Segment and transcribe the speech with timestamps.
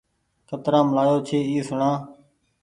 [0.49, 1.91] ڪترآم لآيو ڇي اي سوڻآ۔